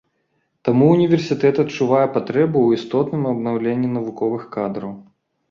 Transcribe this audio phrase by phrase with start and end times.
[0.69, 4.99] Таму універсітэт адчувае патрэбу ў істотным абнаўленні навуковых кадраў.